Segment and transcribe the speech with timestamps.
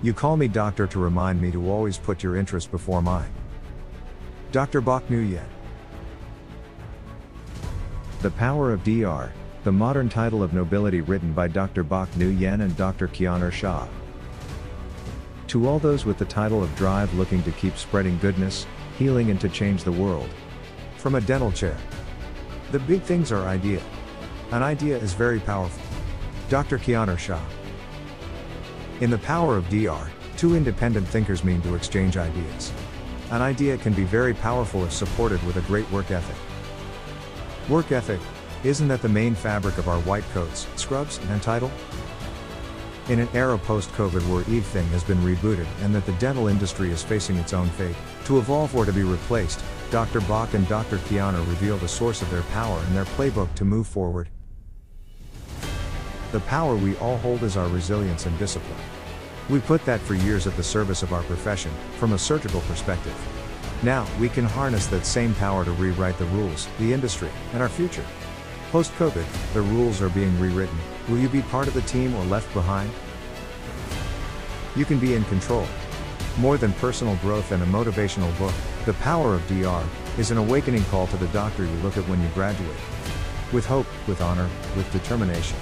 [0.00, 3.32] You call me doctor to remind me to always put your interest before mine.
[4.52, 4.80] Dr.
[4.80, 5.42] Bak Nguyen.
[8.22, 9.32] The Power of DR,
[9.64, 11.82] the modern title of nobility written by Dr.
[11.82, 13.08] Bak Nguyen and Dr.
[13.08, 13.88] Kianor Shah.
[15.48, 18.66] To all those with the title of Drive looking to keep spreading goodness,
[18.98, 20.28] healing and to change the world.
[20.96, 21.76] From a dental chair.
[22.70, 23.82] The big things are idea.
[24.52, 25.82] An idea is very powerful.
[26.48, 26.78] Dr.
[26.78, 27.42] Kianor Shah.
[29.00, 32.72] In The Power of DR, two independent thinkers mean to exchange ideas.
[33.30, 36.34] An idea can be very powerful if supported with a great work ethic.
[37.68, 38.18] Work ethic,
[38.64, 41.70] isn't that the main fabric of our white coats, scrubs, and title?
[43.08, 46.90] In an era post COVID where everything has been rebooted and that the dental industry
[46.90, 47.94] is facing its own fate,
[48.24, 50.20] to evolve or to be replaced, Dr.
[50.22, 50.96] Bak and Dr.
[50.96, 54.28] Kianor reveal the source of their power and their playbook to move forward.
[56.30, 58.78] The power we all hold is our resilience and discipline.
[59.48, 63.16] We put that for years at the service of our profession, from a surgical perspective.
[63.82, 67.68] Now, we can harness that same power to rewrite the rules, the industry, and our
[67.70, 68.04] future.
[68.70, 70.76] Post COVID, the rules are being rewritten.
[71.08, 72.90] Will you be part of the team or left behind?
[74.76, 75.66] You can be in control.
[76.36, 78.52] More than personal growth and a motivational book,
[78.84, 79.82] The Power of DR
[80.18, 82.76] is an awakening call to the doctor you look at when you graduate.
[83.50, 85.56] With hope, with honor, with determination.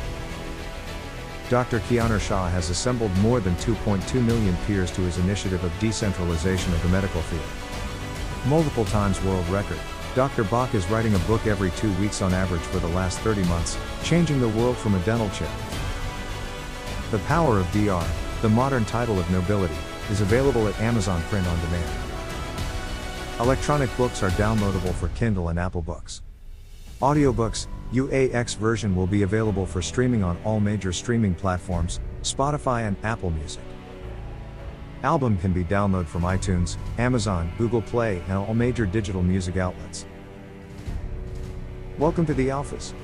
[1.49, 1.79] Dr.
[1.79, 6.83] Kianor Shah has assembled more than 2.2 million peers to his initiative of decentralization of
[6.83, 8.51] the medical field.
[8.51, 9.79] Multiple times world record,
[10.17, 10.43] Dr.
[10.43, 13.79] Bak is writing a book every two weeks on average for the last 30 months,
[14.03, 15.51] changing the world from a dental chair.
[17.13, 18.05] The Power of DR,
[18.43, 19.77] the modern title of nobility,
[20.11, 22.01] is available at Amazon Print on Demand.
[23.39, 26.23] Electronic books are downloadable for Kindle and Apple Books.
[27.03, 32.97] Audiobooks, UAX version will be available for streaming on all major streaming platforms, Spotify and
[33.03, 33.63] Apple Music.
[35.03, 40.07] Album can be downloaded from iTunes, Amazon, Google Play, and all major digital music outlets.
[41.99, 42.95] Welcome to the Alphas.